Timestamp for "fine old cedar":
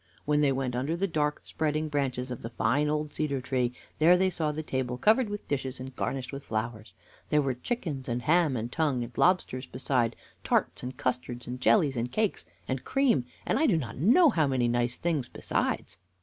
2.49-3.39